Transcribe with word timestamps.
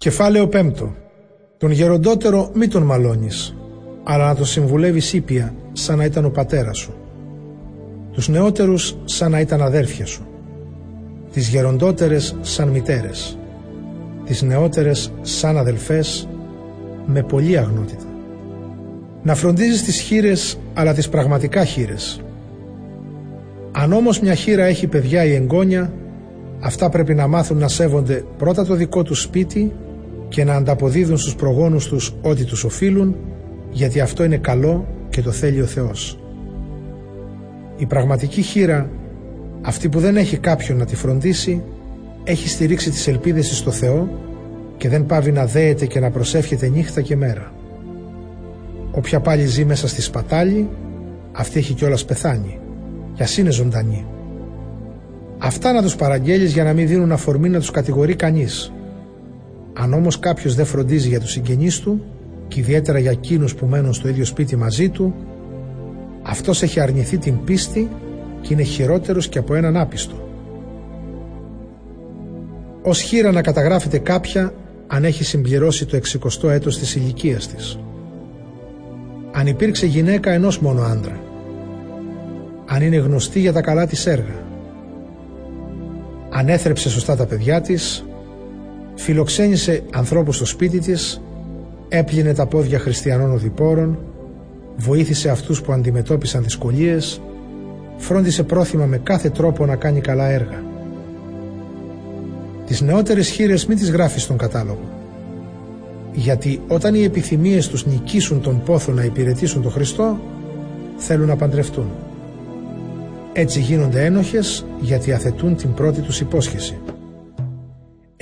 Κεφάλαιο 0.00 0.48
πέμπτο. 0.48 0.94
Τον 1.56 1.70
γεροντότερο 1.70 2.50
μη 2.54 2.68
τον 2.68 2.82
μαλώνεις, 2.82 3.56
αλλά 4.04 4.26
να 4.26 4.34
τον 4.34 4.44
συμβουλεύεις 4.46 5.12
ήπια 5.12 5.54
σαν 5.72 5.98
να 5.98 6.04
ήταν 6.04 6.24
ο 6.24 6.30
πατέρας 6.30 6.78
σου. 6.78 6.92
Τους 8.12 8.28
νεότερους 8.28 8.96
σαν 9.04 9.30
να 9.30 9.40
ήταν 9.40 9.62
αδέρφια 9.62 10.06
σου. 10.06 10.26
Τις 11.32 11.48
γεροντότερες 11.48 12.36
σαν 12.40 12.68
μητέρες. 12.68 13.38
Τις 14.24 14.42
νεότερες 14.42 15.12
σαν 15.22 15.58
αδελφές 15.58 16.28
με 17.06 17.22
πολλή 17.22 17.58
αγνότητα. 17.58 18.06
Να 19.22 19.34
φροντίζεις 19.34 19.82
τις 19.82 20.00
χείρες 20.00 20.58
αλλά 20.74 20.94
τις 20.94 21.08
πραγματικά 21.08 21.64
χείρες. 21.64 22.20
Αν 23.72 23.92
όμως 23.92 24.20
μια 24.20 24.34
χείρα 24.34 24.64
έχει 24.64 24.86
παιδιά 24.86 25.24
ή 25.24 25.34
εγγόνια, 25.34 25.92
αυτά 26.60 26.88
πρέπει 26.88 27.14
να 27.14 27.26
μάθουν 27.26 27.58
να 27.58 27.68
σέβονται 27.68 28.24
πρώτα 28.36 28.64
το 28.64 28.74
δικό 28.74 29.02
τους 29.02 29.22
σπίτι 29.22 29.72
και 30.30 30.44
να 30.44 30.54
ανταποδίδουν 30.54 31.18
στους 31.18 31.34
προγόνους 31.34 31.86
τους 31.86 32.14
ό,τι 32.22 32.44
τους 32.44 32.64
οφείλουν, 32.64 33.16
γιατί 33.70 34.00
αυτό 34.00 34.24
είναι 34.24 34.36
καλό 34.36 34.86
και 35.08 35.22
το 35.22 35.30
θέλει 35.30 35.60
ο 35.60 35.66
Θεός. 35.66 36.18
Η 37.76 37.86
πραγματική 37.86 38.42
χείρα, 38.42 38.90
αυτή 39.62 39.88
που 39.88 39.98
δεν 39.98 40.16
έχει 40.16 40.36
κάποιον 40.38 40.78
να 40.78 40.84
τη 40.84 40.96
φροντίσει, 40.96 41.62
έχει 42.24 42.48
στηρίξει 42.48 42.90
τις 42.90 43.08
ελπίδες 43.08 43.48
της 43.48 43.56
στο 43.56 43.70
Θεό 43.70 44.08
και 44.76 44.88
δεν 44.88 45.06
πάβει 45.06 45.32
να 45.32 45.46
δέεται 45.46 45.86
και 45.86 46.00
να 46.00 46.10
προσεύχεται 46.10 46.68
νύχτα 46.68 47.00
και 47.00 47.16
μέρα. 47.16 47.52
Όποια 48.90 49.20
πάλι 49.20 49.44
ζει 49.44 49.64
μέσα 49.64 49.88
στη 49.88 50.02
σπατάλη, 50.02 50.68
αυτή 51.32 51.58
έχει 51.58 51.74
κιόλας 51.74 52.04
πεθάνει, 52.04 52.58
κι 53.14 53.22
ας 53.22 53.38
είναι 53.38 53.50
ζωντανή. 53.50 54.06
Αυτά 55.38 55.72
να 55.72 55.82
τους 55.82 55.96
παραγγέλεις 55.96 56.52
για 56.52 56.64
να 56.64 56.72
μην 56.72 56.86
δίνουν 56.86 57.12
αφορμή 57.12 57.48
να 57.48 57.58
τους 57.58 57.70
κατηγορεί 57.70 58.14
κανείς. 58.14 58.72
Αν 59.82 59.92
όμως 59.92 60.18
κάποιος 60.18 60.54
δεν 60.54 60.64
φροντίζει 60.64 61.08
για 61.08 61.20
τους 61.20 61.30
συγγενείς 61.30 61.80
του 61.80 62.04
και 62.48 62.60
ιδιαίτερα 62.60 62.98
για 62.98 63.10
εκείνους 63.10 63.54
που 63.54 63.66
μένουν 63.66 63.92
στο 63.92 64.08
ίδιο 64.08 64.24
σπίτι 64.24 64.56
μαζί 64.56 64.88
του, 64.88 65.14
αυτός 66.22 66.62
έχει 66.62 66.80
αρνηθεί 66.80 67.18
την 67.18 67.44
πίστη 67.44 67.88
και 68.40 68.52
είναι 68.52 68.62
χειρότερος 68.62 69.28
και 69.28 69.38
από 69.38 69.54
έναν 69.54 69.76
άπιστο. 69.76 70.28
Ως 72.82 73.00
χείρα 73.00 73.32
να 73.32 73.42
καταγράφεται 73.42 73.98
κάποια 73.98 74.54
αν 74.86 75.04
έχει 75.04 75.24
συμπληρώσει 75.24 75.86
το 75.86 75.96
60ο 75.96 76.48
έτος 76.48 76.78
της 76.78 76.94
ηλικίας 76.94 77.48
της. 77.48 77.78
Αν 79.32 79.46
υπήρξε 79.46 79.86
γυναίκα 79.86 80.30
ενός 80.30 80.58
μόνο 80.58 80.82
άντρα. 80.82 81.20
Αν 82.66 82.82
είναι 82.82 82.96
γνωστή 82.96 83.40
για 83.40 83.52
τα 83.52 83.60
καλά 83.60 83.86
της 83.86 84.06
έργα. 84.06 84.44
Αν 86.30 86.48
έθρεψε 86.48 86.90
σωστά 86.90 87.16
τα 87.16 87.26
παιδιά 87.26 87.60
της, 87.60 88.04
φιλοξένησε 89.00 89.82
ανθρώπους 89.92 90.36
στο 90.36 90.44
σπίτι 90.44 90.78
της, 90.78 91.20
έπλυνε 91.88 92.34
τα 92.34 92.46
πόδια 92.46 92.78
χριστιανών 92.78 93.32
οδηπόρων, 93.32 93.98
βοήθησε 94.76 95.30
αυτούς 95.30 95.62
που 95.62 95.72
αντιμετώπισαν 95.72 96.42
δυσκολίες, 96.42 97.20
φρόντισε 97.96 98.42
πρόθυμα 98.42 98.86
με 98.86 98.98
κάθε 98.98 99.30
τρόπο 99.30 99.66
να 99.66 99.76
κάνει 99.76 100.00
καλά 100.00 100.30
έργα. 100.30 100.62
Τις 102.66 102.80
νεότερες 102.80 103.28
χείρες 103.28 103.66
μην 103.66 103.76
τις 103.76 103.90
γράφεις 103.90 104.22
στον 104.22 104.36
κατάλογο. 104.36 104.88
Γιατί 106.12 106.60
όταν 106.68 106.94
οι 106.94 107.02
επιθυμίες 107.02 107.68
τους 107.68 107.86
νικήσουν 107.86 108.40
τον 108.40 108.62
πόθο 108.62 108.92
να 108.92 109.04
υπηρετήσουν 109.04 109.62
τον 109.62 109.70
Χριστό, 109.70 110.20
θέλουν 110.96 111.26
να 111.26 111.36
παντρευτούν. 111.36 111.90
Έτσι 113.32 113.60
γίνονται 113.60 114.04
ένοχες 114.04 114.66
γιατί 114.80 115.12
αθετούν 115.12 115.56
την 115.56 115.74
πρώτη 115.74 116.00
τους 116.00 116.20
υπόσχεση. 116.20 116.78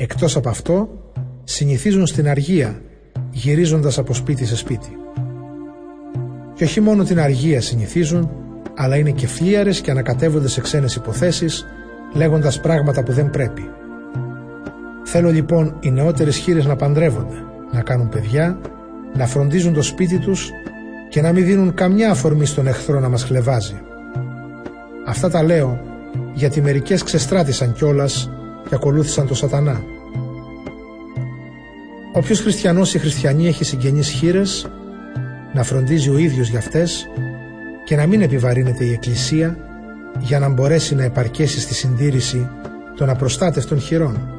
Εκτός 0.00 0.36
από 0.36 0.48
αυτό, 0.48 0.88
συνηθίζουν 1.44 2.06
στην 2.06 2.28
αργία, 2.28 2.82
γυρίζοντας 3.30 3.98
από 3.98 4.14
σπίτι 4.14 4.46
σε 4.46 4.56
σπίτι. 4.56 4.88
Και 6.54 6.64
όχι 6.64 6.80
μόνο 6.80 7.04
την 7.04 7.20
αργία 7.20 7.60
συνηθίζουν, 7.60 8.30
αλλά 8.76 8.96
είναι 8.96 9.10
και 9.10 9.26
φλίαρες 9.26 9.80
και 9.80 9.90
ανακατεύονται 9.90 10.48
σε 10.48 10.60
ξένες 10.60 10.94
υποθέσεις, 10.94 11.66
λέγοντας 12.14 12.60
πράγματα 12.60 13.02
που 13.02 13.12
δεν 13.12 13.30
πρέπει. 13.30 13.70
Θέλω 15.04 15.30
λοιπόν 15.30 15.76
οι 15.80 15.90
νεότερες 15.90 16.36
χείρες 16.36 16.66
να 16.66 16.76
παντρεύονται, 16.76 17.44
να 17.72 17.82
κάνουν 17.82 18.08
παιδιά, 18.08 18.60
να 19.16 19.26
φροντίζουν 19.26 19.72
το 19.72 19.82
σπίτι 19.82 20.18
τους 20.18 20.50
και 21.08 21.20
να 21.20 21.32
μην 21.32 21.44
δίνουν 21.44 21.74
καμιά 21.74 22.10
αφορμή 22.10 22.46
στον 22.46 22.66
εχθρό 22.66 23.00
να 23.00 23.08
μας 23.08 23.24
χλεβάζει. 23.24 23.80
Αυτά 25.06 25.30
τα 25.30 25.42
λέω 25.42 25.80
γιατί 26.34 26.60
μερικές 26.60 27.02
ξεστράτησαν 27.02 27.72
κιόλας 27.72 28.30
και 28.68 28.74
ακολούθησαν 28.74 29.26
το 29.26 29.34
σατανά. 29.34 29.82
Όποιος 32.12 32.40
χριστιανός 32.40 32.94
ή 32.94 32.98
χριστιανή 32.98 33.46
έχει 33.46 33.64
συγγενείς 33.64 34.08
χείρες, 34.08 34.66
να 35.54 35.62
φροντίζει 35.62 36.10
ο 36.10 36.18
ίδιος 36.18 36.48
για 36.48 36.58
αυτές 36.58 37.06
και 37.84 37.96
να 37.96 38.06
μην 38.06 38.22
επιβαρύνεται 38.22 38.84
η 38.84 38.92
Εκκλησία 38.92 39.56
για 40.18 40.38
να 40.38 40.48
μπορέσει 40.48 40.94
να 40.94 41.02
επαρκέσει 41.02 41.60
στη 41.60 41.74
συντήρηση 41.74 42.48
των 42.96 43.10
απροστάτευτων 43.10 43.80
χειρών. 43.80 44.32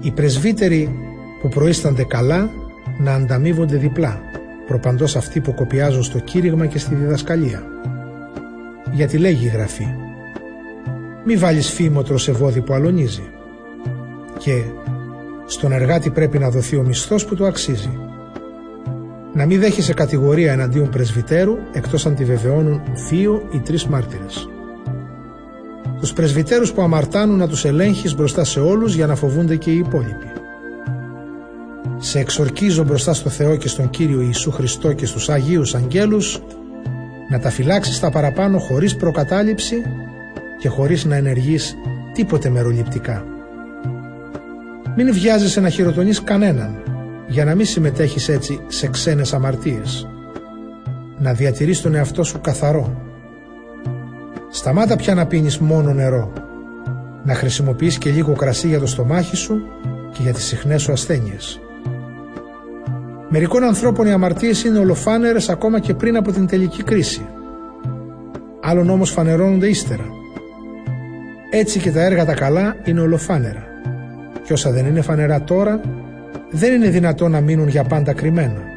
Οι 0.00 0.10
πρεσβύτεροι 0.10 0.88
που 1.40 1.48
προείστανται 1.48 2.04
καλά 2.04 2.50
να 2.98 3.14
ανταμείβονται 3.14 3.76
διπλά, 3.76 4.20
προπαντός 4.66 5.16
αυτοί 5.16 5.40
που 5.40 5.54
κοπιάζουν 5.54 6.02
στο 6.02 6.18
κήρυγμα 6.18 6.66
και 6.66 6.78
στη 6.78 6.94
διδασκαλία. 6.94 7.62
Γιατί 8.92 9.18
λέγει 9.18 9.46
η 9.46 9.48
Γραφή 9.48 9.86
«Μη 11.30 11.36
βάλεις 11.36 11.70
φήμοτρο 11.70 12.18
σε 12.18 12.32
βόδι 12.32 12.60
που 12.60 12.72
αλωνίζει» 12.72 13.22
και 14.38 14.62
«Στον 15.46 15.72
εργάτη 15.72 16.10
πρέπει 16.10 16.38
να 16.38 16.50
δοθεί 16.50 16.76
ο 16.76 16.82
μισθός 16.82 17.24
που 17.24 17.34
του 17.34 17.46
αξίζει». 17.46 17.98
Να 19.34 19.46
μην 19.46 19.60
δέχεσαι 19.60 19.94
κατηγορία 19.94 20.52
εναντίον 20.52 20.90
πρεσβυτέρου 20.90 21.56
εκτός 21.72 22.06
αν 22.06 22.14
τη 22.14 22.24
βεβαιώνουν 22.24 22.80
δύο 23.10 23.48
ή 23.52 23.58
τρεις 23.58 23.86
μάρτυρες. 23.86 24.48
Τους 26.00 26.12
πρεσβυτέρους 26.12 26.72
που 26.72 26.82
αμαρτάνουν 26.82 27.38
να 27.38 27.48
τους 27.48 27.64
ελέγχεις 27.64 28.14
μπροστά 28.14 28.44
σε 28.44 28.60
όλους 28.60 28.94
για 28.94 29.06
να 29.06 29.14
φοβούνται 29.14 29.56
και 29.56 29.70
οι 29.70 29.76
υπόλοιποι. 29.76 30.32
Σε 31.98 32.18
εξορκίζω 32.18 32.84
μπροστά 32.84 33.14
στο 33.14 33.30
Θεό 33.30 33.56
και 33.56 33.68
στον 33.68 33.90
Κύριο 33.90 34.20
Ιησού 34.20 34.50
Χριστό 34.50 34.92
και 34.92 35.06
στους 35.06 35.28
Αγίους 35.28 35.74
Αγγέλους 35.74 36.42
να 37.30 37.38
τα 37.38 37.50
φυλάξεις 37.50 38.00
τα 38.00 38.10
παραπάνω 38.10 38.58
χωρίς 38.58 38.96
προκατάληψη 38.96 39.82
και 40.58 40.68
χωρίς 40.68 41.04
να 41.04 41.16
ενεργείς 41.16 41.76
τίποτε 42.12 42.48
μεροληπτικά. 42.48 43.24
Μην 44.96 45.12
βιάζεσαι 45.12 45.60
να 45.60 45.68
χειροτονείς 45.68 46.22
κανέναν 46.22 46.82
για 47.28 47.44
να 47.44 47.54
μην 47.54 47.66
συμμετέχεις 47.66 48.28
έτσι 48.28 48.60
σε 48.66 48.88
ξένες 48.88 49.34
αμαρτίες. 49.34 50.08
Να 51.18 51.32
διατηρείς 51.32 51.80
τον 51.80 51.94
εαυτό 51.94 52.22
σου 52.22 52.40
καθαρό. 52.40 53.02
Σταμάτα 54.50 54.96
πια 54.96 55.14
να 55.14 55.26
πίνεις 55.26 55.58
μόνο 55.58 55.92
νερό. 55.92 56.32
Να 57.24 57.34
χρησιμοποιείς 57.34 57.98
και 57.98 58.10
λίγο 58.10 58.32
κρασί 58.32 58.68
για 58.68 58.78
το 58.78 58.86
στομάχι 58.86 59.36
σου 59.36 59.60
και 60.12 60.22
για 60.22 60.32
τις 60.32 60.44
συχνές 60.44 60.82
σου 60.82 60.92
ασθένειες. 60.92 61.60
Μερικών 63.28 63.62
ανθρώπων 63.62 64.06
οι 64.06 64.12
αμαρτίες 64.12 64.64
είναι 64.64 64.78
ολοφάνερες 64.78 65.48
ακόμα 65.48 65.80
και 65.80 65.94
πριν 65.94 66.16
από 66.16 66.32
την 66.32 66.46
τελική 66.46 66.82
κρίση. 66.82 67.26
Άλλων 68.62 68.90
όμως 68.90 69.10
φανερώνονται 69.10 69.68
ύστερα. 69.68 70.17
Έτσι 71.50 71.78
και 71.78 71.92
τα 71.92 72.00
έργα 72.00 72.24
τα 72.24 72.34
καλά 72.34 72.76
είναι 72.84 73.00
ολοφάνερα. 73.00 73.66
Και 74.44 74.52
όσα 74.52 74.70
δεν 74.70 74.86
είναι 74.86 75.00
φανερά 75.00 75.42
τώρα, 75.42 75.80
δεν 76.50 76.74
είναι 76.74 76.88
δυνατό 76.88 77.28
να 77.28 77.40
μείνουν 77.40 77.68
για 77.68 77.84
πάντα 77.84 78.12
κρυμμένα. 78.12 78.67